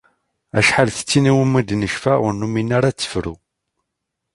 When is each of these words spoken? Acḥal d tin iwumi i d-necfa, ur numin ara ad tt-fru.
Acḥal 0.57 0.89
d 0.97 0.99
tin 1.09 1.29
iwumi 1.31 1.57
i 1.59 1.61
d-necfa, 1.67 2.13
ur 2.25 2.33
numin 2.35 2.75
ara 2.77 2.87
ad 2.89 2.95
tt-fru. 2.97 3.33